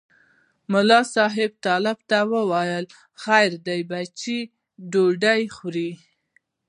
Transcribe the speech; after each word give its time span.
ملا 0.71 0.99
صاحب 1.15 1.51
طالب 1.65 1.97
ته 2.09 2.19
وویل 2.33 2.85
خیر 3.23 3.51
دی 3.65 3.79
بچیه 3.91 4.49
ډوډۍ 4.91 5.41
وخوره. 5.49 5.89